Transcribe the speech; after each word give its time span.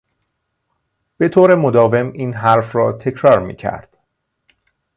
به 1.17 1.29
طور 1.29 1.55
مداوم 1.55 2.11
این 2.11 2.33
حرف 2.33 2.75
را 2.75 2.91
تکرار 2.91 3.39
میکرد 3.39 3.97